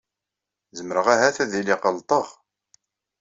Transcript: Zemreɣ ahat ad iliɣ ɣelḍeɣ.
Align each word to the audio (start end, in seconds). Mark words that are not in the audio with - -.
Zemreɣ 0.77 1.07
ahat 1.13 1.37
ad 1.43 1.51
iliɣ 1.59 1.79
ɣelḍeɣ. 1.85 2.27